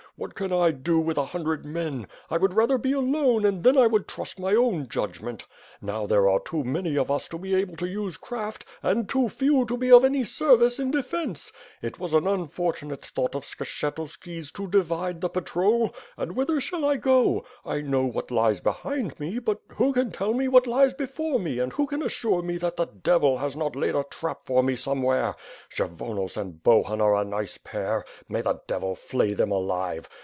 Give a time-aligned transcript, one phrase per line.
[0.17, 2.05] What can I do with a hundred men.
[2.29, 5.47] I would rather be alone and then I would trust my own judgment.
[5.81, 9.29] Now, there are too many of us to be able to use craft, and too
[9.29, 11.51] few to be of any service in defence.
[11.81, 15.95] It was an unfortunate thought of Skshetuski's, to divide the patrol.
[16.17, 17.43] And whither shall I go?
[17.65, 21.57] I know what lies behind me, but who can tell me what lies before me
[21.57, 24.75] and who can assure me that the devil has not laid a trap for me
[24.75, 25.35] somewhere.
[25.75, 28.05] Kshyvonos and Bohun are a nice pair.
[28.29, 30.07] May the devil flay them alive!